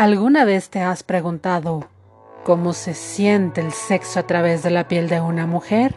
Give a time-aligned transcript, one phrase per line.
[0.00, 1.86] ¿Alguna vez te has preguntado
[2.42, 5.94] cómo se siente el sexo a través de la piel de una mujer?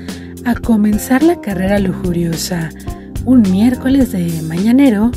[0.45, 2.70] a comenzar la carrera lujuriosa
[3.25, 5.11] un miércoles de mañanero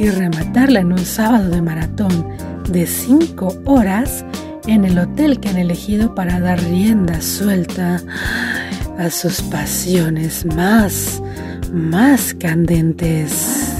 [0.00, 2.26] y rematarla en un sábado de maratón
[2.70, 4.24] de 5 horas
[4.66, 8.02] en el hotel que han elegido para dar rienda suelta
[8.98, 11.22] a sus pasiones más,
[11.70, 13.76] más candentes.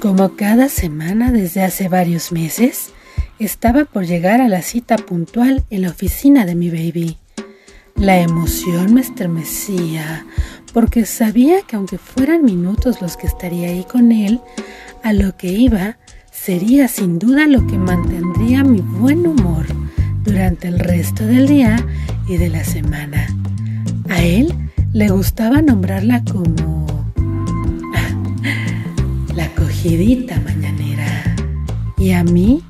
[0.00, 2.92] Como cada semana desde hace varios meses,
[3.38, 7.18] estaba por llegar a la cita puntual en la oficina de mi baby.
[7.96, 10.26] La emoción me estremecía
[10.72, 14.40] porque sabía que aunque fueran minutos los que estaría ahí con él,
[15.02, 15.98] a lo que iba
[16.30, 19.66] sería sin duda lo que mantendría mi buen humor
[20.24, 21.84] durante el resto del día
[22.28, 23.26] y de la semana.
[24.08, 24.52] A él
[24.92, 26.86] le gustaba nombrarla como
[29.34, 31.36] la cogidita mañanera
[31.98, 32.62] y a mí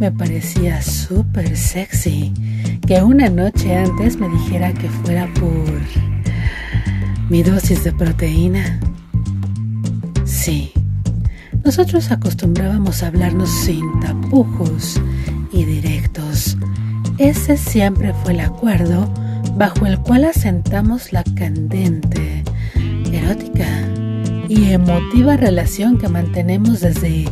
[0.00, 2.32] me parecía súper sexy
[2.86, 5.78] que una noche antes me dijera que fuera por
[7.28, 8.80] mi dosis de proteína.
[10.24, 10.72] Sí,
[11.66, 14.98] nosotros acostumbrábamos a hablarnos sin tapujos
[15.52, 16.56] y directos.
[17.18, 19.12] Ese siempre fue el acuerdo
[19.56, 22.42] bajo el cual asentamos la candente,
[23.12, 23.68] erótica
[24.48, 27.26] y emotiva relación que mantenemos desde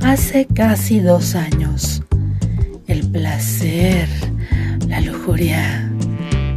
[0.00, 2.05] hace casi dos años
[3.12, 4.08] placer,
[4.88, 5.90] la lujuria,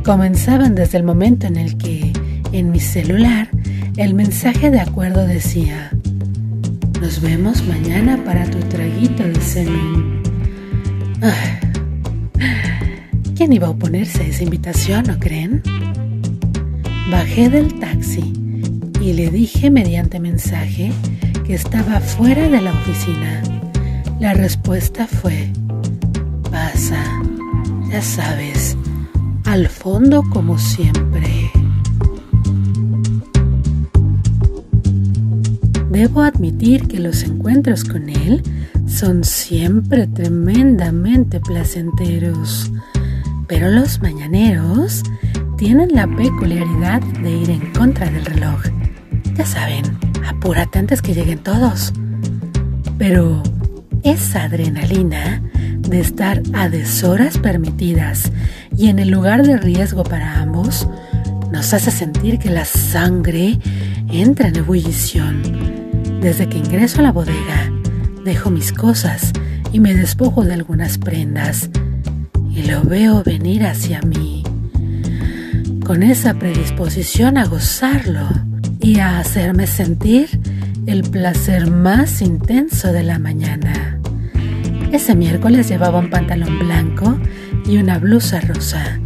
[0.04, 2.14] comenzaban desde el momento en el que
[2.52, 3.50] en mi celular
[3.98, 5.92] el mensaje de acuerdo decía,
[7.02, 10.22] nos vemos mañana para tu traguito de semen.
[11.22, 11.60] Ah,
[13.36, 15.62] ¿Quién iba a oponerse a esa invitación, no creen?
[17.10, 18.34] Bajé del taxi
[19.02, 20.92] y le dije mediante mensaje
[21.46, 23.42] que estaba fuera de la oficina.
[24.20, 25.52] La respuesta fue,
[26.52, 27.04] pasa,
[27.90, 28.78] ya sabes,
[29.46, 31.52] al fondo como siempre.
[35.92, 38.44] Debo admitir que los encuentros con él
[38.88, 42.72] son siempre tremendamente placenteros,
[43.48, 45.04] pero los mañaneros
[45.58, 48.62] tienen la peculiaridad de ir en contra del reloj.
[49.36, 49.84] Ya saben,
[50.28, 51.94] apúrate antes que lleguen todos.
[52.98, 53.42] Pero
[54.04, 55.42] esa adrenalina
[55.82, 58.32] de estar a deshoras permitidas
[58.76, 60.88] y en el lugar de riesgo para ambos,
[61.52, 63.60] nos hace sentir que la sangre
[64.12, 65.42] entra en ebullición.
[66.22, 67.72] Desde que ingreso a la bodega,
[68.24, 69.32] dejo mis cosas
[69.72, 71.70] y me despojo de algunas prendas
[72.52, 74.44] y lo veo venir hacia mí,
[75.86, 78.28] con esa predisposición a gozarlo
[78.80, 80.40] y a hacerme sentir
[80.86, 83.99] el placer más intenso de la mañana
[84.92, 87.20] Ese miércoles llevaba un pantalón blanco
[87.66, 89.00] y una blusa rosa.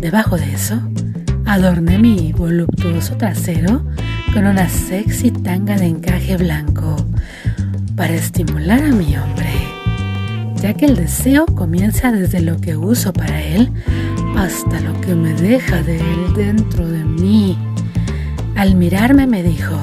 [0.00, 0.80] Debajo de eso,
[1.44, 3.84] adorné mi voluptuoso trasero
[4.34, 6.96] con una sexy tanga de encaje blanco
[7.96, 9.52] para estimular a mi hombre,
[10.56, 13.70] ya que el deseo comienza desde lo que uso para él
[14.36, 17.56] hasta lo que me deja de él dentro de mí.
[18.56, 19.76] Al mirarme me dijo,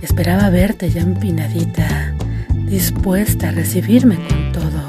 [0.00, 2.13] esperaba verte ya empinadita,
[2.74, 4.82] dispuesta a recibirme con todo.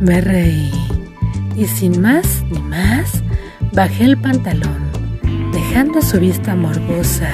[0.00, 0.70] Me reí
[1.56, 3.22] y sin más ni más
[3.72, 4.90] bajé el pantalón,
[5.50, 7.30] dejando su vista morbosa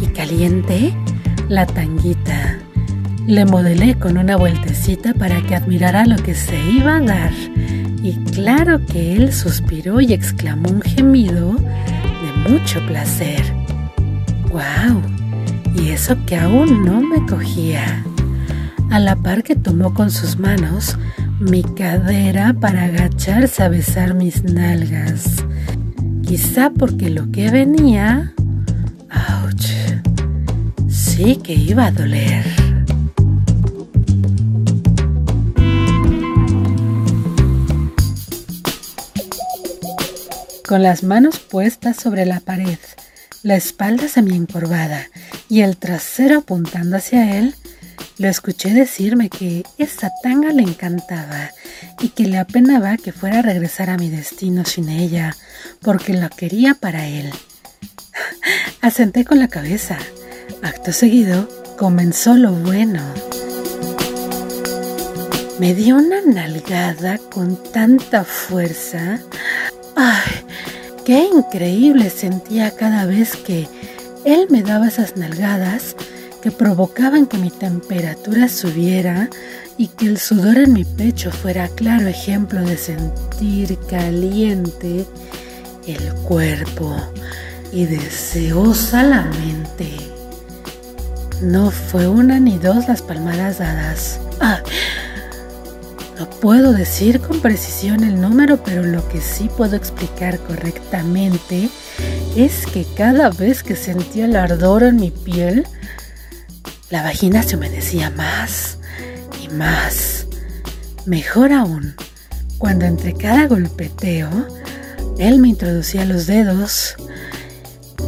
[0.00, 0.94] y caliente
[1.48, 2.60] la tanguita.
[3.26, 7.32] Le modelé con una vueltecita para que admirara lo que se iba a dar.
[8.00, 13.42] Y claro que él suspiró y exclamó un gemido de mucho placer.
[14.50, 15.11] ¡Guau!
[15.74, 18.04] Y eso que aún no me cogía.
[18.90, 20.98] A la par que tomó con sus manos
[21.40, 25.36] mi cadera para agacharse a besar mis nalgas.
[26.22, 28.32] Quizá porque lo que venía...
[29.10, 29.52] ¡Auch!
[30.88, 32.44] Sí que iba a doler.
[40.68, 42.78] Con las manos puestas sobre la pared,
[43.42, 45.08] la espalda semi-encorvada
[45.52, 47.54] y el trasero apuntando hacia él,
[48.16, 51.50] lo escuché decirme que esa tanga le encantaba
[52.00, 55.36] y que le apenaba que fuera a regresar a mi destino sin ella,
[55.82, 57.30] porque la quería para él.
[58.80, 59.98] Asenté con la cabeza.
[60.62, 61.46] Acto seguido,
[61.76, 63.02] comenzó lo bueno.
[65.58, 69.20] Me dio una nalgada con tanta fuerza.
[69.96, 70.32] ¡Ay!
[71.04, 73.68] ¡Qué increíble sentía cada vez que
[74.24, 75.96] él me daba esas nalgadas
[76.42, 79.30] que provocaban que mi temperatura subiera
[79.76, 85.06] y que el sudor en mi pecho fuera claro ejemplo de sentir caliente
[85.86, 86.96] el cuerpo
[87.72, 89.90] y deseosa la mente.
[91.40, 94.20] No fue una ni dos las palmadas dadas.
[94.40, 94.62] Ah,
[96.18, 101.68] no puedo decir con precisión el número, pero lo que sí puedo explicar correctamente
[102.36, 105.66] es que cada vez que sentía el ardor en mi piel,
[106.90, 108.78] la vagina se humedecía más
[109.42, 110.26] y más.
[111.04, 111.94] Mejor aún,
[112.58, 114.30] cuando entre cada golpeteo,
[115.18, 116.96] él me introducía los dedos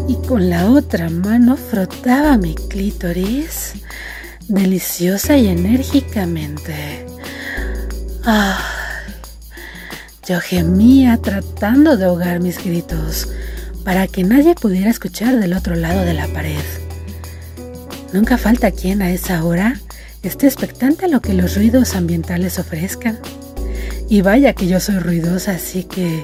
[0.08, 3.74] y con la otra mano frotaba mi clítoris
[4.48, 7.06] deliciosa y enérgicamente.
[10.26, 13.28] yo gemía tratando de ahogar mis gritos
[13.84, 16.60] para que nadie pudiera escuchar del otro lado de la pared.
[18.12, 19.78] Nunca falta quien a esa hora
[20.22, 23.18] esté expectante a lo que los ruidos ambientales ofrezcan.
[24.08, 26.22] Y vaya que yo soy ruidosa, así que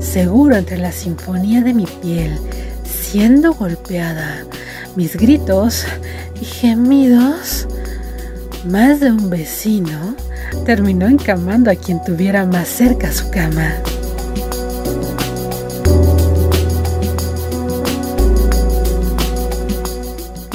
[0.00, 2.38] seguro entre la sinfonía de mi piel,
[2.84, 4.44] siendo golpeada,
[4.96, 5.84] mis gritos
[6.40, 7.66] y gemidos,
[8.64, 10.14] más de un vecino
[10.64, 13.74] terminó encamando a quien tuviera más cerca su cama.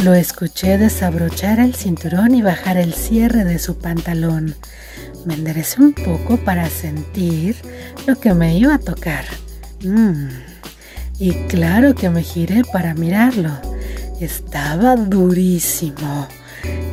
[0.03, 4.55] Lo escuché desabrochar el cinturón y bajar el cierre de su pantalón.
[5.25, 7.55] Me enderecé un poco para sentir
[8.05, 9.25] lo que me iba a tocar.
[9.83, 10.27] Mm.
[11.17, 13.51] Y claro que me giré para mirarlo.
[14.21, 16.27] Estaba durísimo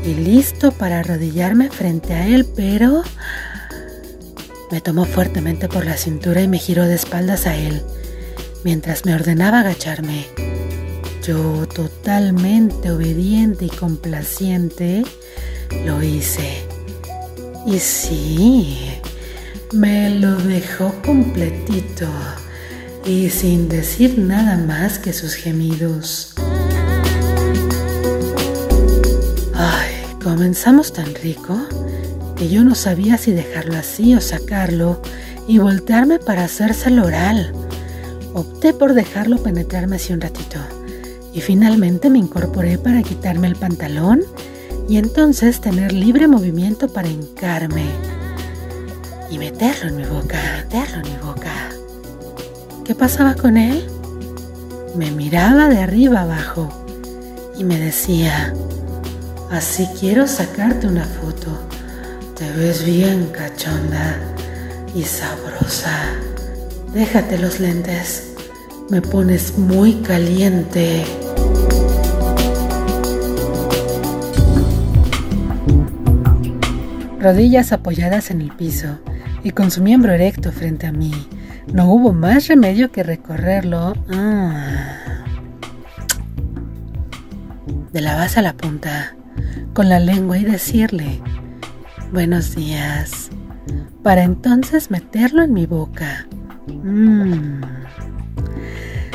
[0.02, 3.02] y listo para arrodillarme frente a él, pero
[4.70, 7.82] me tomó fuertemente por la cintura y me giró de espaldas a él,
[8.64, 10.26] mientras me ordenaba agacharme.
[11.26, 15.04] Yo, totalmente obediente y complaciente,
[15.86, 16.66] lo hice.
[17.66, 18.90] Y sí,
[19.72, 22.06] me lo dejó completito
[23.06, 26.34] y sin decir nada más que sus gemidos.
[29.54, 31.58] Ay, comenzamos tan rico
[32.36, 35.00] que yo no sabía si dejarlo así o sacarlo
[35.48, 37.54] y voltearme para hacérselo oral.
[38.34, 40.58] Opté por dejarlo penetrarme así un ratito
[41.34, 44.22] y finalmente me incorporé para quitarme el pantalón
[44.88, 47.84] y entonces tener libre movimiento para hincarme
[49.30, 51.70] y meterlo en mi boca, meterlo en mi boca.
[52.84, 53.84] ¿Qué pasaba con él?
[54.94, 56.68] Me miraba de arriba abajo
[57.58, 58.54] y me decía,
[59.50, 61.50] así quiero sacarte una foto.
[62.36, 64.18] Te ves bien cachonda
[64.94, 66.14] y sabrosa.
[66.92, 68.34] Déjate los lentes.
[68.90, 71.04] Me pones muy caliente.
[77.24, 79.00] Rodillas apoyadas en el piso
[79.42, 81.12] y con su miembro erecto frente a mí.
[81.72, 85.24] No hubo más remedio que recorrerlo ah,
[87.92, 89.16] de la base a la punta
[89.72, 91.22] con la lengua y decirle
[92.12, 93.30] buenos días,
[94.02, 96.28] para entonces meterlo en mi boca.
[96.68, 97.62] Mm.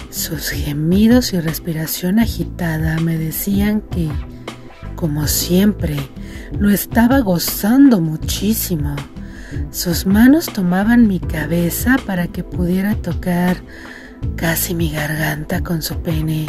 [0.09, 4.09] Sus gemidos y respiración agitada me decían que,
[4.99, 5.95] como siempre,
[6.59, 8.97] lo estaba gozando muchísimo.
[9.71, 13.63] Sus manos tomaban mi cabeza para que pudiera tocar
[14.35, 16.47] casi mi garganta con su pene.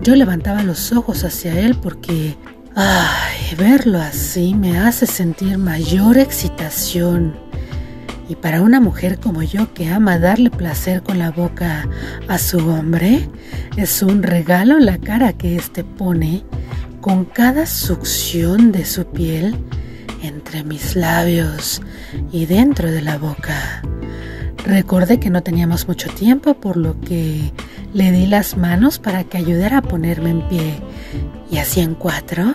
[0.00, 2.34] Yo levantaba los ojos hacia él porque,
[2.74, 7.36] ay, verlo así me hace sentir mayor excitación.
[8.26, 11.86] Y para una mujer como yo que ama darle placer con la boca
[12.26, 13.28] a su hombre,
[13.76, 16.42] es un regalo la cara que éste pone
[17.00, 19.56] con cada succión de su piel
[20.22, 21.80] entre mis labios
[22.30, 23.82] y dentro de la boca.
[24.66, 27.52] Recordé que no teníamos mucho tiempo, por lo que
[27.94, 30.80] le di las manos para que ayudara a ponerme en pie
[31.50, 32.54] y así en cuatro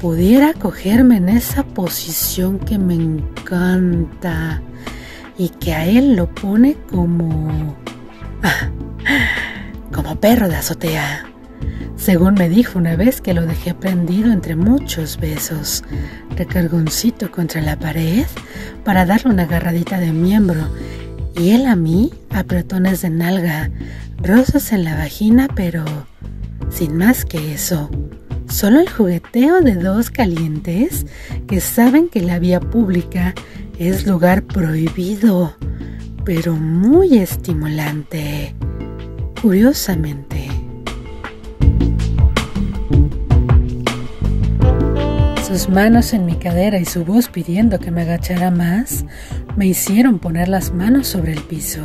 [0.00, 4.62] pudiera cogerme en esa posición que me encanta
[5.36, 7.76] y que a él lo pone como...
[9.92, 11.27] como perro de azotea
[11.96, 15.82] según me dijo una vez que lo dejé prendido entre muchos besos,
[16.36, 18.26] recargoncito contra la pared
[18.84, 20.60] para darle una agarradita de miembro,
[21.36, 23.70] y él a mí apretones de nalga,
[24.22, 25.84] rosas en la vagina, pero
[26.70, 27.90] sin más que eso.
[28.48, 31.06] Solo el jugueteo de dos calientes
[31.46, 33.34] que saben que la vía pública
[33.78, 35.54] es lugar prohibido,
[36.24, 38.54] pero muy estimulante.
[39.42, 40.48] Curiosamente,
[45.48, 49.06] Sus manos en mi cadera y su voz pidiendo que me agachara más
[49.56, 51.80] me hicieron poner las manos sobre el piso.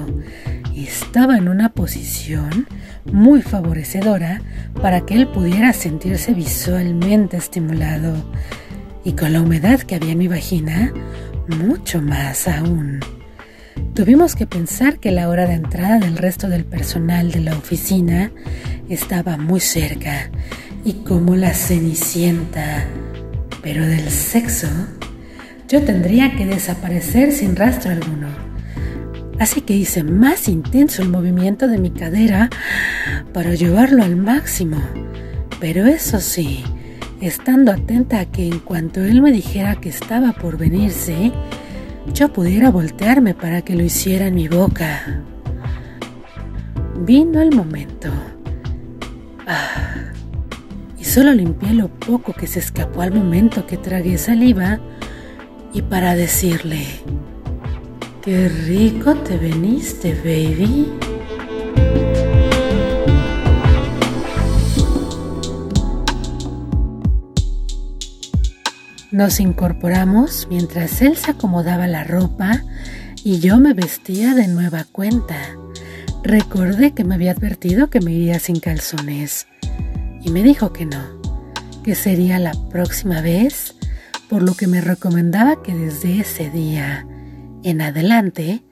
[0.76, 2.68] Estaba en una posición
[3.10, 4.42] muy favorecedora
[4.82, 8.14] para que él pudiera sentirse visualmente estimulado.
[9.06, 10.92] Y con la humedad que había en mi vagina,
[11.48, 13.00] mucho más aún.
[13.94, 18.30] Tuvimos que pensar que la hora de entrada del resto del personal de la oficina
[18.90, 20.30] estaba muy cerca
[20.84, 22.86] y como la cenicienta
[23.64, 24.68] pero del sexo,
[25.70, 28.28] yo tendría que desaparecer sin rastro alguno.
[29.40, 32.50] Así que hice más intenso el movimiento de mi cadera
[33.34, 34.78] para llevarlo al máximo.
[35.60, 36.64] Pero eso sí,
[37.22, 41.32] estando atenta a que en cuanto él me dijera que estaba por venirse,
[42.14, 45.24] yo pudiera voltearme para que lo hiciera en mi boca.
[47.00, 48.10] Vino el momento.
[49.48, 49.93] Ah
[51.14, 54.80] Solo limpié lo poco que se escapó al momento que tragué saliva
[55.72, 56.88] y para decirle,
[58.24, 60.92] qué rico te veniste, baby.
[69.12, 72.64] Nos incorporamos mientras él se acomodaba la ropa
[73.24, 75.38] y yo me vestía de nueva cuenta.
[76.24, 79.46] Recordé que me había advertido que me iría sin calzones
[80.24, 81.02] y me dijo que no,
[81.84, 83.76] que sería la próxima vez,
[84.30, 87.06] por lo que me recomendaba que desde ese día
[87.64, 88.64] en adelante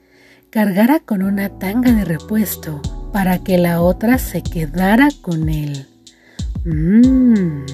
[0.50, 2.82] cargara con una tanga de repuesto
[3.14, 5.88] para que la otra se quedara con él.
[6.64, 7.66] Mmm,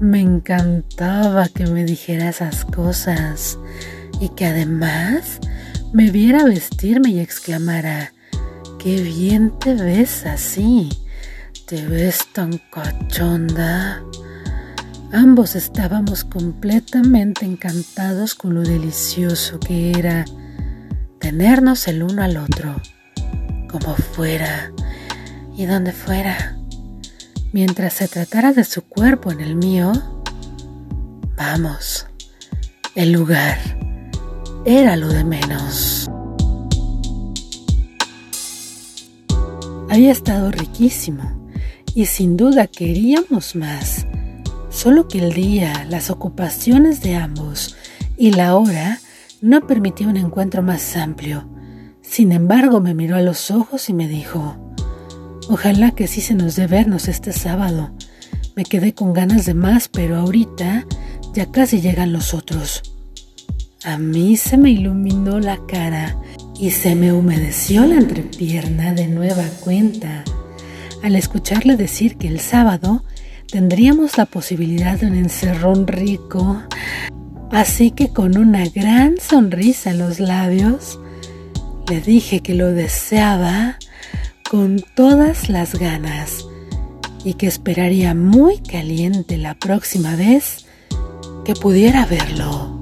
[0.00, 3.58] me encantaba que me dijera esas cosas
[4.20, 5.40] y que además
[5.92, 8.12] me viera vestirme y exclamara,
[8.78, 10.90] qué bien te ves así
[11.68, 14.02] te ves tan cachonda.
[15.12, 20.24] Ambos estábamos completamente encantados con lo delicioso que era
[21.20, 22.74] tenernos el uno al otro,
[23.70, 24.72] como fuera
[25.58, 26.56] y donde fuera.
[27.52, 29.92] Mientras se tratara de su cuerpo en el mío,
[31.36, 32.06] vamos,
[32.94, 33.58] el lugar
[34.64, 36.08] era lo de menos.
[39.90, 41.37] Había estado riquísimo
[41.98, 44.06] y sin duda queríamos más.
[44.70, 47.74] Solo que el día, las ocupaciones de ambos
[48.16, 49.00] y la hora
[49.40, 51.48] no permitía un encuentro más amplio.
[52.00, 54.56] Sin embargo, me miró a los ojos y me dijo,
[55.48, 57.90] Ojalá que sí se nos dé vernos este sábado.
[58.54, 60.86] Me quedé con ganas de más, pero ahorita
[61.34, 62.80] ya casi llegan los otros.
[63.82, 66.16] A mí se me iluminó la cara
[66.60, 70.22] y se me humedeció la entrepierna de nueva cuenta
[71.02, 73.04] al escucharle decir que el sábado
[73.50, 76.62] tendríamos la posibilidad de un encerrón rico.
[77.50, 80.98] Así que con una gran sonrisa en los labios,
[81.88, 83.78] le dije que lo deseaba
[84.50, 86.44] con todas las ganas
[87.24, 90.66] y que esperaría muy caliente la próxima vez
[91.44, 92.77] que pudiera verlo.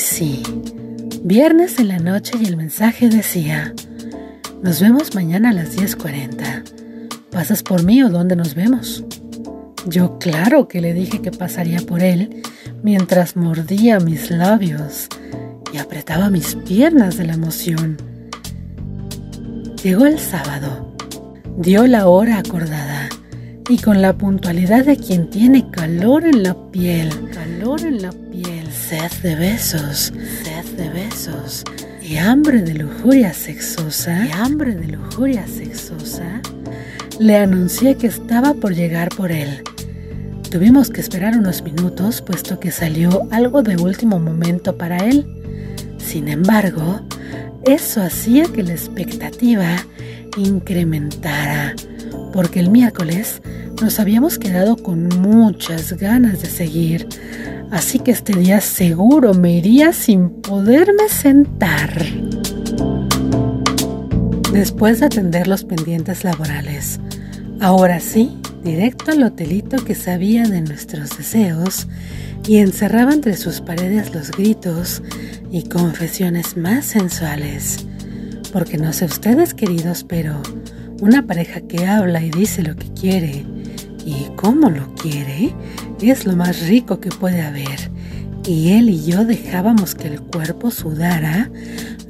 [0.00, 0.42] Sí,
[1.22, 3.74] viernes en la noche y el mensaje decía,
[4.62, 7.28] nos vemos mañana a las 10.40.
[7.30, 9.04] ¿Pasas por mí o dónde nos vemos?
[9.86, 12.42] Yo claro que le dije que pasaría por él
[12.82, 15.08] mientras mordía mis labios
[15.72, 17.98] y apretaba mis piernas de la emoción.
[19.82, 20.94] Llegó el sábado,
[21.56, 23.08] dio la hora acordada
[23.70, 28.66] y con la puntualidad de quien tiene calor en la piel, calor en la piel,
[28.68, 30.12] sed de besos,
[30.42, 31.62] sed de besos.
[32.02, 36.40] Y hambre de lujuria sexosa, y hambre de lujuria sexosa,
[37.20, 39.62] le anuncié que estaba por llegar por él.
[40.50, 45.24] Tuvimos que esperar unos minutos puesto que salió algo de último momento para él.
[45.98, 47.02] Sin embargo,
[47.62, 49.76] eso hacía que la expectativa
[50.36, 51.76] incrementara,
[52.32, 53.40] porque el miércoles
[53.80, 57.08] nos habíamos quedado con muchas ganas de seguir,
[57.70, 62.04] así que este día seguro me iría sin poderme sentar.
[64.52, 67.00] Después de atender los pendientes laborales,
[67.60, 71.86] ahora sí, directo al hotelito que sabía de nuestros deseos
[72.46, 75.02] y encerraba entre sus paredes los gritos
[75.50, 77.86] y confesiones más sensuales.
[78.52, 80.42] Porque no sé ustedes queridos, pero
[81.00, 83.46] una pareja que habla y dice lo que quiere
[84.04, 85.54] y cómo lo quiere
[86.08, 87.90] es lo más rico que puede haber.
[88.46, 91.50] Y él y yo dejábamos que el cuerpo sudara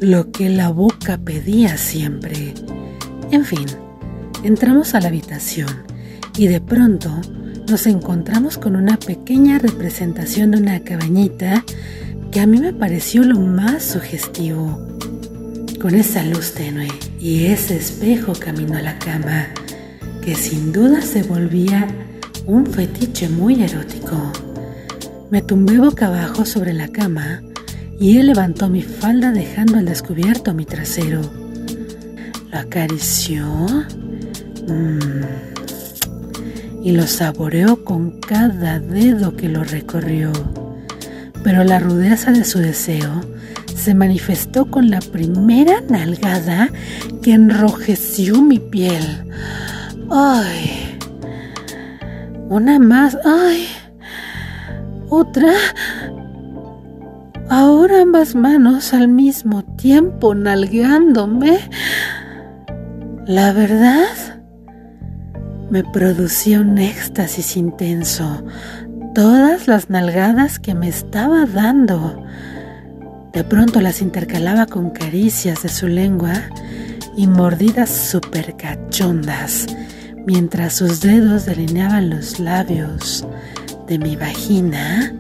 [0.01, 2.55] lo que la boca pedía siempre.
[3.31, 3.67] En fin,
[4.45, 5.69] entramos a la habitación
[6.37, 7.11] y de pronto
[7.69, 11.65] nos encontramos con una pequeña representación de una cabañita
[12.31, 14.79] que a mí me pareció lo más sugestivo.
[15.81, 19.47] Con esa luz tenue y ese espejo camino a la cama,
[20.23, 21.87] que sin duda se volvía
[22.47, 24.33] un fetiche muy erótico.
[25.30, 27.43] Me tumbé boca abajo sobre la cama
[27.99, 31.21] y él levantó mi falda dejando al descubierto mi trasero.
[32.50, 33.47] Lo acarició
[34.67, 35.23] mmm,
[36.83, 40.33] y lo saboreó con cada dedo que lo recorrió
[41.43, 43.23] pero la rudeza de su deseo
[43.75, 46.71] se manifestó con la primera nalgada
[47.23, 49.25] que enrojeció mi piel.
[50.11, 50.99] ¡Ay!
[52.49, 53.17] Una más.
[53.25, 53.67] ¡Ay!
[55.09, 55.53] Otra.
[57.49, 61.59] Ahora ambas manos al mismo tiempo nalgándome.
[63.27, 64.41] La verdad
[65.71, 68.45] me producía un éxtasis intenso,
[69.15, 72.25] todas las nalgadas que me estaba dando.
[73.33, 76.33] De pronto las intercalaba con caricias de su lengua
[77.17, 79.67] y mordidas super cachondas,
[80.26, 83.26] mientras sus dedos delineaban los labios
[83.87, 85.13] de mi vagina.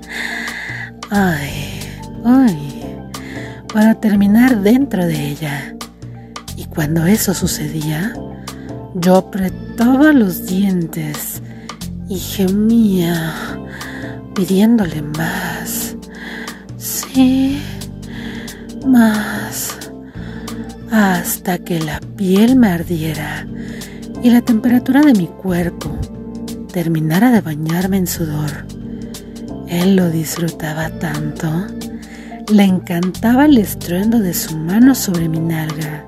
[1.10, 1.80] Ay,
[2.24, 2.84] ay,
[3.72, 5.74] para terminar dentro de ella.
[6.56, 8.14] Y cuando eso sucedía,
[8.94, 11.42] yo apretaba los dientes
[12.08, 13.34] y gemía
[14.34, 15.96] pidiéndole más.
[16.76, 17.60] Sí,
[18.86, 19.76] más.
[20.90, 23.46] Hasta que la piel me ardiera
[24.22, 25.96] y la temperatura de mi cuerpo
[26.72, 28.66] terminara de bañarme en sudor.
[29.68, 31.48] Él lo disfrutaba tanto.
[32.52, 36.04] Le encantaba el estruendo de su mano sobre mi nalga.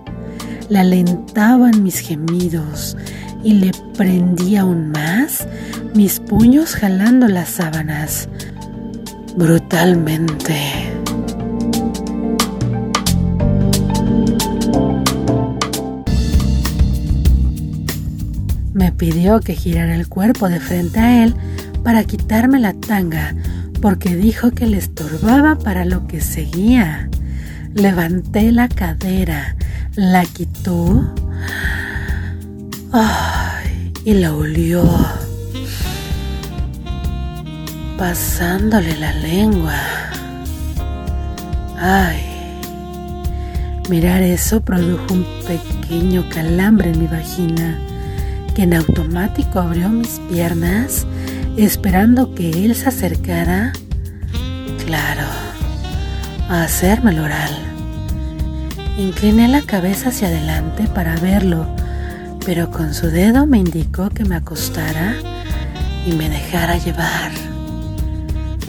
[0.69, 2.97] Le alentaban mis gemidos
[3.45, 5.47] y le prendía aún más
[5.95, 8.29] mis puños jalando las sábanas
[9.37, 10.92] brutalmente.
[19.03, 21.35] Pidió que girara el cuerpo de frente a él
[21.83, 23.35] para quitarme la tanga,
[23.81, 27.11] porque dijo que le estorbaba para lo que seguía.
[27.75, 29.57] Levanté la cadera,
[29.97, 31.13] la quitó
[34.05, 34.85] y la olió
[37.99, 39.81] pasándole la lengua.
[41.77, 42.23] Ay,
[43.91, 47.81] mirar eso produjo un pequeño calambre en mi vagina,
[48.55, 51.07] que en automático abrió mis piernas,
[51.57, 53.73] esperando que él se acercara,
[54.85, 55.27] claro,
[56.49, 57.51] a hacerme el oral.
[58.99, 61.67] Incliné la cabeza hacia adelante para verlo,
[62.45, 65.15] pero con su dedo me indicó que me acostara
[66.07, 67.33] y me dejara llevar.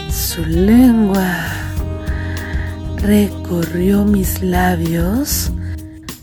[0.10, 1.48] Su lengua
[2.98, 5.52] recorrió mis labios,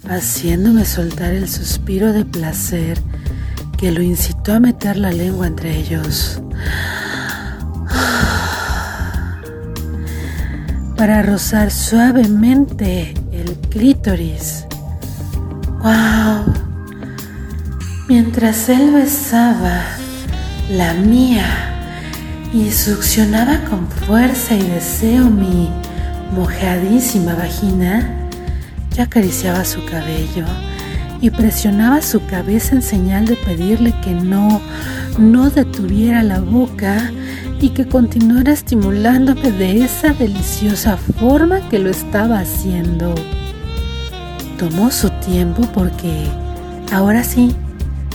[0.09, 2.99] haciéndome soltar el suspiro de placer
[3.81, 6.43] que lo incitó a meter la lengua entre ellos.
[10.99, 14.67] Para rozar suavemente el clítoris.
[15.83, 16.53] ¡Wow!
[18.07, 19.81] Mientras él besaba
[20.71, 21.47] la mía
[22.53, 25.71] y succionaba con fuerza y deseo mi
[26.33, 28.29] mojadísima vagina,
[28.95, 30.45] yo acariciaba su cabello
[31.21, 34.61] y presionaba su cabeza en señal de pedirle que no,
[35.19, 37.13] no detuviera la boca
[37.61, 43.15] y que continuara estimulándome de esa deliciosa forma que lo estaba haciendo.
[44.59, 46.27] Tomó su tiempo porque
[46.91, 47.55] ahora sí,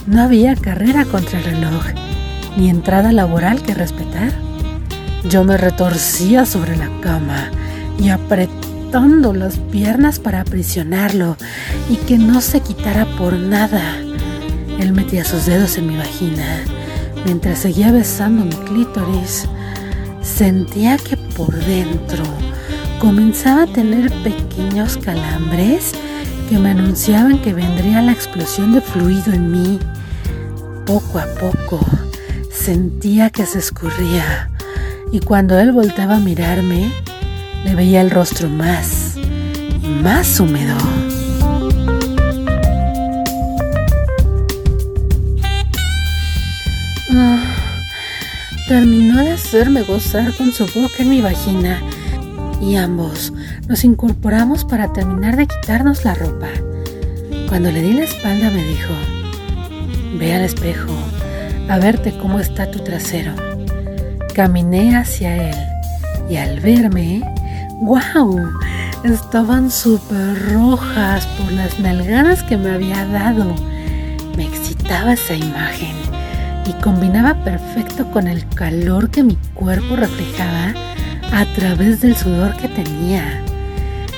[0.07, 1.83] no había carrera contra el reloj,
[2.57, 4.31] ni entrada laboral que respetar.
[5.29, 7.49] Yo me retorcía sobre la cama
[7.99, 8.09] y
[8.95, 11.35] las piernas para aprisionarlo
[11.89, 13.81] y que no se quitara por nada.
[14.79, 16.63] Él metía sus dedos en mi vagina
[17.25, 19.49] mientras seguía besando mi clítoris.
[20.21, 22.23] Sentía que por dentro
[22.97, 25.91] comenzaba a tener pequeños calambres
[26.49, 29.79] que me anunciaban que vendría la explosión de fluido en mí.
[30.85, 31.85] Poco a poco
[32.49, 34.49] sentía que se escurría
[35.11, 36.91] y cuando él voltaba a mirarme,
[37.65, 40.77] le veía el rostro más y más húmedo.
[47.11, 47.43] Ah,
[48.67, 51.81] terminó de hacerme gozar con su boca en mi vagina
[52.61, 53.33] y ambos
[53.67, 56.49] nos incorporamos para terminar de quitarnos la ropa.
[57.49, 58.93] Cuando le di la espalda me dijo,
[60.19, 60.93] ve al espejo
[61.67, 63.33] a verte cómo está tu trasero.
[64.35, 65.55] Caminé hacia él
[66.29, 67.23] y al verme
[67.81, 68.53] ¡Wow!
[69.03, 73.53] Estaban súper rojas por las nalgadas que me había dado.
[74.37, 75.95] Me excitaba esa imagen
[76.65, 80.73] y combinaba perfecto con el calor que mi cuerpo reflejaba
[81.33, 83.43] a través del sudor que tenía.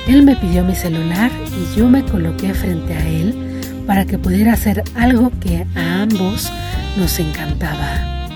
[0.06, 4.52] Él me pidió mi celular y yo me coloqué frente a él para que pudiera
[4.52, 6.50] hacer algo que a ambos
[6.96, 8.28] nos encantaba.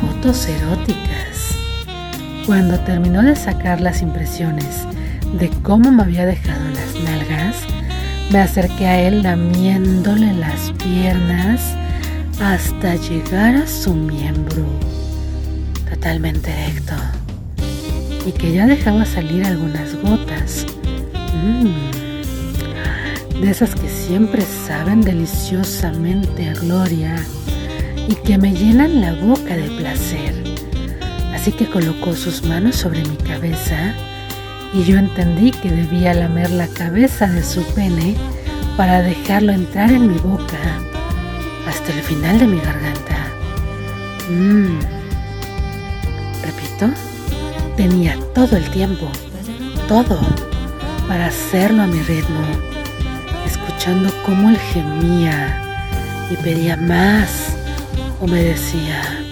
[0.00, 1.45] Fotos eróticas.
[2.46, 4.86] Cuando terminó de sacar las impresiones
[5.36, 7.56] de cómo me había dejado las nalgas,
[8.30, 11.74] me acerqué a él lamiéndole las piernas
[12.40, 14.64] hasta llegar a su miembro,
[15.90, 16.94] totalmente erecto,
[18.24, 20.66] y que ya dejaba salir algunas gotas.
[21.42, 21.96] Mm,
[23.40, 27.16] de esas que siempre saben deliciosamente a gloria
[28.08, 30.45] y que me llenan la boca de placer.
[31.34, 33.94] Así que colocó sus manos sobre mi cabeza
[34.72, 38.16] y yo entendí que debía lamer la cabeza de su pene
[38.76, 40.58] para dejarlo entrar en mi boca
[41.66, 43.28] hasta el final de mi garganta.
[44.28, 44.78] Mmm.
[46.42, 46.90] Repito,
[47.76, 49.08] tenía todo el tiempo,
[49.88, 50.18] todo,
[51.08, 52.40] para hacerlo a mi ritmo,
[53.46, 55.62] escuchando cómo él gemía
[56.30, 57.56] y pedía más
[58.20, 59.25] o me decía,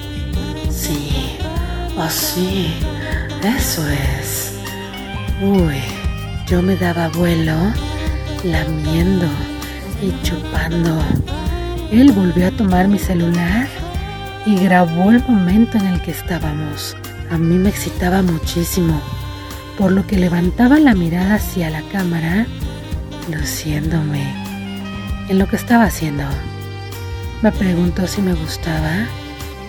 [1.98, 4.52] Así, oh, eso es.
[5.40, 5.80] Uy,
[6.46, 7.54] yo me daba vuelo,
[8.42, 9.28] lamiendo
[10.02, 11.00] y chupando.
[11.92, 13.68] Él volvió a tomar mi celular
[14.44, 16.96] y grabó el momento en el que estábamos.
[17.30, 19.00] A mí me excitaba muchísimo,
[19.78, 22.46] por lo que levantaba la mirada hacia la cámara,
[23.30, 24.34] luciéndome
[25.28, 26.24] en lo que estaba haciendo.
[27.40, 29.06] Me preguntó si me gustaba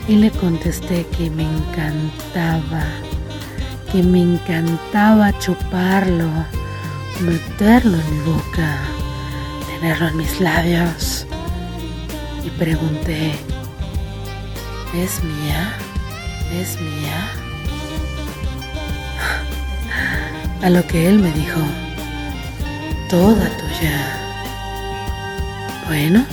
[0.08, 2.86] y le contesté que me encantaba,
[3.92, 6.30] que me encantaba chuparlo,
[7.22, 8.78] meterlo en mi boca,
[9.68, 11.26] tenerlo en mis labios.
[12.44, 13.34] Y pregunté,
[14.94, 15.74] ¿es mía?
[16.54, 17.32] ¿Es mía?
[20.62, 21.62] A lo que él me dijo,
[23.10, 24.22] toda tuya.
[25.88, 26.26] Bueno,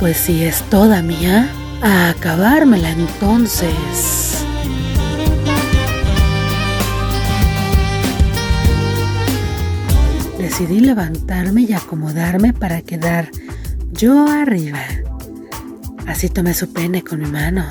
[0.00, 1.48] pues si es toda mía,
[1.82, 4.44] a acabármela entonces.
[10.38, 13.30] Decidí levantarme y acomodarme para quedar
[13.92, 14.80] yo arriba.
[16.06, 17.66] Así tomé su pene con mi mano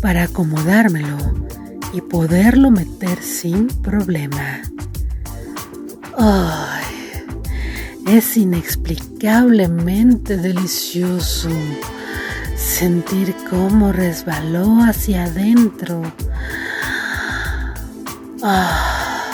[0.00, 1.16] para acomodármelo
[1.92, 4.62] y poderlo meter sin problema.
[6.16, 6.84] ¡Ay!
[8.06, 11.50] Es inexplicablemente delicioso
[12.60, 16.02] sentir cómo resbaló hacia adentro.
[18.42, 19.24] Ah.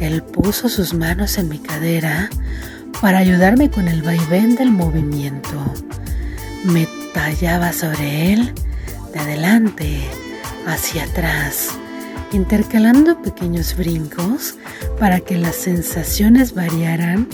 [0.00, 2.28] Él puso sus manos en mi cadera
[3.00, 5.62] para ayudarme con el vaivén del movimiento.
[6.64, 8.52] Me tallaba sobre él
[9.12, 10.00] de adelante
[10.66, 11.68] hacia atrás,
[12.32, 14.56] intercalando pequeños brincos
[14.98, 17.28] para que las sensaciones variaran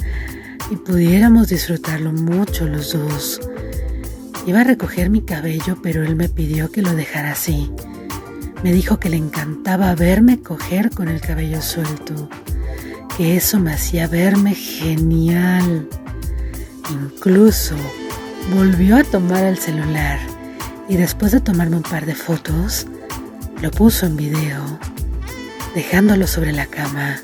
[0.70, 3.40] y pudiéramos disfrutarlo mucho los dos.
[4.48, 7.70] Iba a recoger mi cabello, pero él me pidió que lo dejara así.
[8.64, 12.30] Me dijo que le encantaba verme coger con el cabello suelto,
[13.14, 15.86] que eso me hacía verme genial.
[16.90, 17.74] Incluso
[18.54, 20.18] volvió a tomar el celular
[20.88, 22.86] y después de tomarme un par de fotos,
[23.60, 24.64] lo puso en video,
[25.74, 27.16] dejándolo sobre la cama,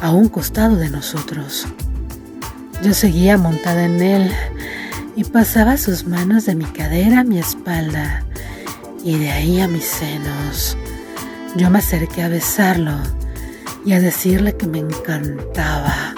[0.00, 1.66] a un costado de nosotros.
[2.84, 4.32] Yo seguía montada en él
[5.16, 8.24] y pasaba sus manos de mi cadera a mi espalda
[9.04, 10.76] y de ahí a mis senos.
[11.56, 12.92] Yo me acerqué a besarlo
[13.84, 16.14] y a decirle que me encantaba.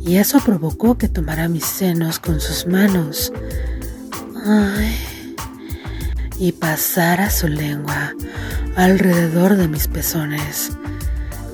[0.00, 3.32] Y eso provocó que tomara mis senos con sus manos.
[6.38, 8.14] y pasara su lengua
[8.76, 10.70] alrededor de mis pezones.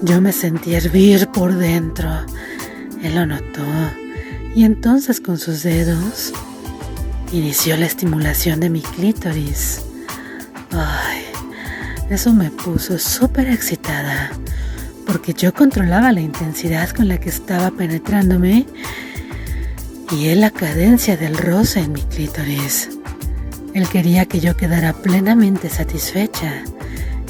[0.03, 2.11] Yo me sentí hervir por dentro.
[3.03, 3.63] Él lo notó
[4.55, 6.33] y entonces con sus dedos
[7.33, 9.83] inició la estimulación de mi clítoris.
[10.71, 11.25] Ay,
[12.11, 14.31] eso me puso súper excitada
[15.07, 18.67] porque yo controlaba la intensidad con la que estaba penetrándome
[20.11, 22.91] y él la cadencia del rosa en mi clítoris.
[23.73, 26.65] Él quería que yo quedara plenamente satisfecha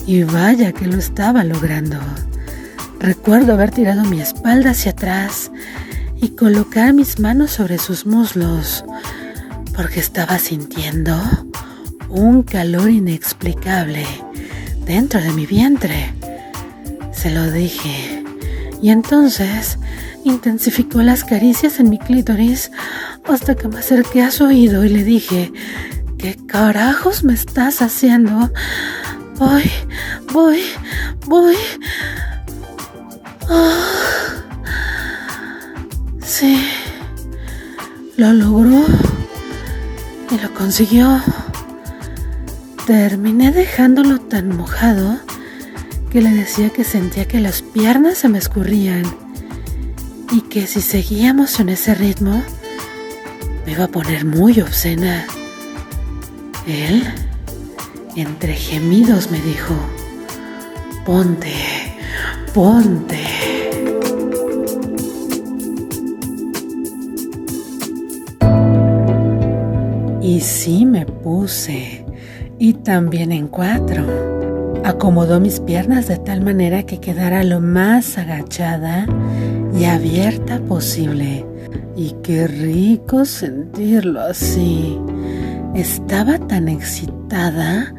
[0.06, 1.98] y vaya que lo estaba logrando.
[2.98, 5.52] Recuerdo haber tirado mi espalda hacia atrás
[6.22, 8.84] y colocar mis manos sobre sus muslos,
[9.74, 11.20] porque estaba sintiendo
[12.08, 14.06] un calor inexplicable
[14.86, 16.14] dentro de mi vientre.
[17.12, 18.22] Se lo dije,
[18.80, 19.78] y entonces
[20.24, 22.70] intensificó las caricias en mi clítoris
[23.28, 25.52] hasta que me acerqué a su oído y le dije,
[26.18, 28.48] ¿qué carajos me estás haciendo?
[29.38, 29.68] Voy,
[30.32, 30.62] voy,
[31.26, 31.56] voy.
[33.50, 34.41] Ah.
[36.34, 36.66] Sí,
[38.16, 38.86] lo logró
[40.30, 41.20] y lo consiguió.
[42.86, 45.20] Terminé dejándolo tan mojado
[46.10, 49.04] que le decía que sentía que las piernas se me escurrían
[50.32, 52.42] y que si seguíamos en ese ritmo
[53.66, 55.26] me iba a poner muy obscena.
[56.66, 57.12] Él,
[58.16, 59.74] entre gemidos, me dijo,
[61.04, 61.52] ponte,
[62.54, 63.41] ponte.
[70.22, 72.06] Y sí me puse,
[72.56, 74.04] y también en cuatro.
[74.84, 79.06] Acomodó mis piernas de tal manera que quedara lo más agachada
[79.76, 81.44] y abierta posible.
[81.96, 84.96] Y qué rico sentirlo así.
[85.74, 87.92] Estaba tan excitada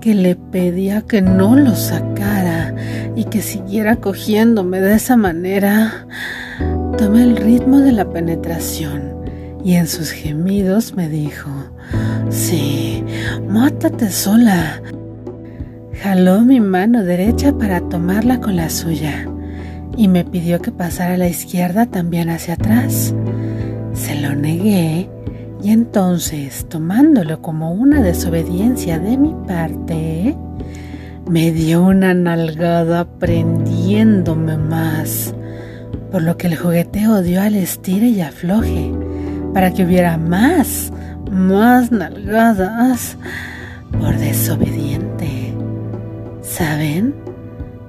[0.00, 2.72] que le pedía que no lo sacara
[3.16, 6.06] y que siguiera cogiéndome de esa manera.
[6.96, 9.13] Tomé el ritmo de la penetración
[9.64, 11.50] y en sus gemidos me dijo,
[12.28, 13.02] Sí,
[13.48, 14.82] mátate sola.
[16.02, 19.26] Jaló mi mano derecha para tomarla con la suya
[19.96, 23.14] y me pidió que pasara la izquierda también hacia atrás.
[23.94, 25.08] Se lo negué
[25.62, 30.36] y entonces, tomándolo como una desobediencia de mi parte,
[31.26, 35.34] me dio una nalgada prendiéndome más,
[36.10, 38.92] por lo que el jugueteo dio al estire y afloje,
[39.54, 40.92] para que hubiera más
[41.30, 43.16] más nalgadas
[43.98, 45.54] por desobediente.
[46.42, 47.14] ¿Saben?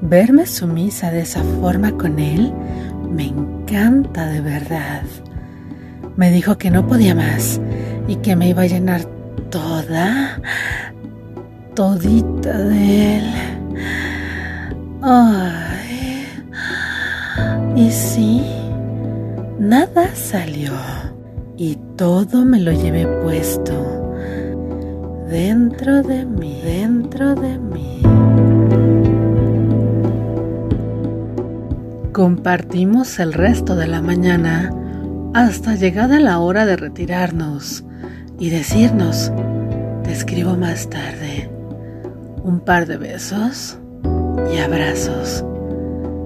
[0.02, 2.54] Verme sumisa de esa forma con él
[3.10, 5.04] me encanta de verdad.
[6.16, 7.60] Me dijo que no podía más
[8.08, 9.02] y que me iba a llenar
[9.50, 10.40] toda,
[11.76, 13.34] todita de él.
[15.02, 16.28] Ay.
[17.76, 18.46] Y sí,
[19.60, 20.72] nada salió
[21.58, 23.74] y todo me lo llevé puesto
[25.30, 28.02] dentro de mí, dentro de mí.
[32.12, 34.74] Compartimos el resto de la mañana
[35.34, 37.84] hasta llegada la hora de retirarnos
[38.40, 39.32] y decirnos,
[40.04, 41.50] te escribo más tarde,
[42.44, 43.78] un par de besos
[44.54, 45.44] y abrazos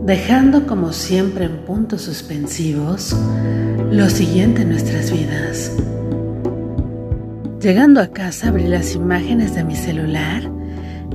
[0.10, 3.16] dejando como siempre en puntos suspensivos
[3.92, 5.76] lo siguiente en nuestras vidas.
[7.60, 10.44] Llegando a casa abrí las imágenes de mi celular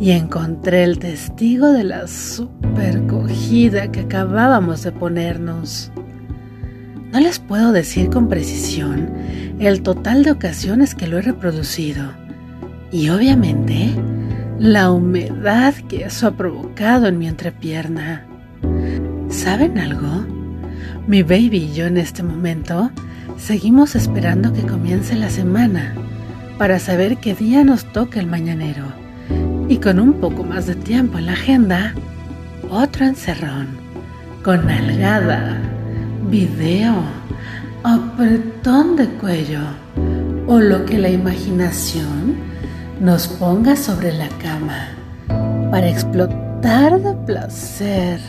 [0.00, 5.92] y encontré el testigo de la super cogida que acabábamos de ponernos.
[7.12, 9.08] No les puedo decir con precisión
[9.60, 12.10] el total de ocasiones que lo he reproducido
[12.90, 13.94] y obviamente
[14.58, 18.26] la humedad que eso ha provocado en mi entrepierna.
[19.28, 20.34] ¿Saben algo?
[21.06, 22.90] Mi baby y yo en este momento
[23.36, 25.94] seguimos esperando que comience la semana
[26.56, 28.84] para saber qué día nos toca el mañanero.
[29.68, 31.94] Y con un poco más de tiempo en la agenda,
[32.70, 33.68] otro encerrón,
[34.42, 35.60] con nalgada,
[36.30, 36.94] video,
[37.82, 39.60] apretón de cuello
[40.46, 42.36] o lo que la imaginación
[42.98, 44.88] nos ponga sobre la cama
[45.70, 48.20] para explotar de placer